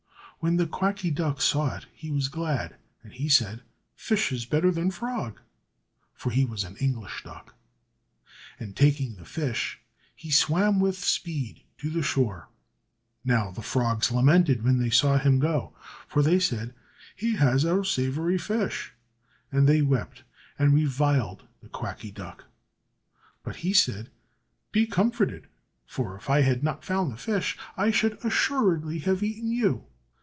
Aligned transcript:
When 0.43 0.57
the 0.57 0.65
Quacky 0.65 1.11
Duck 1.11 1.39
saw 1.39 1.75
it, 1.77 1.85
he 1.93 2.09
was 2.09 2.27
glad; 2.27 2.77
and 3.03 3.13
he 3.13 3.29
said, 3.29 3.61
"Fish 3.95 4.31
is 4.31 4.47
better 4.47 4.71
than 4.71 4.89
frog" 4.89 5.39
(for 6.15 6.31
he 6.31 6.45
was 6.45 6.63
an 6.63 6.77
English 6.77 7.23
duck)! 7.23 7.53
And, 8.59 8.75
taking 8.75 9.13
the 9.17 9.23
fish, 9.25 9.79
he 10.15 10.31
swam 10.31 10.79
with 10.79 10.97
speed 10.97 11.61
to 11.77 11.91
the 11.91 12.01
shore. 12.01 12.49
Now 13.23 13.51
the 13.51 13.61
frogs 13.61 14.11
lamented 14.11 14.63
when 14.63 14.79
they 14.79 14.89
saw 14.89 15.19
him 15.19 15.37
go, 15.37 15.75
for 16.07 16.23
they 16.23 16.39
said, 16.39 16.73
"He 17.15 17.35
has 17.35 17.63
our 17.63 17.83
savoury 17.83 18.39
fish!" 18.39 18.93
And 19.51 19.69
they 19.69 19.83
wept, 19.83 20.23
and 20.57 20.73
reviled 20.73 21.43
the 21.61 21.69
Quacky 21.69 22.09
Duck. 22.09 22.45
But 23.43 23.57
he 23.57 23.73
said, 23.73 24.09
"Be 24.71 24.87
comforted! 24.87 25.45
for 25.85 26.15
if 26.15 26.31
I 26.31 26.41
had 26.41 26.63
not 26.63 26.83
found 26.83 27.11
the 27.11 27.17
fish, 27.17 27.59
I 27.77 27.91
should 27.91 28.17
assuredly 28.25 28.97
have 29.05 29.21
eaten 29.21 29.51
you. 29.51 29.85